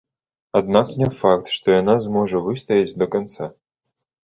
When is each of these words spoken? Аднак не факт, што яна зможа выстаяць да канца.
Аднак 0.59 0.93
не 1.01 1.09
факт, 1.17 1.51
што 1.57 1.67
яна 1.77 1.95
зможа 2.07 2.43
выстаяць 2.49 2.97
да 3.05 3.11
канца. 3.19 3.53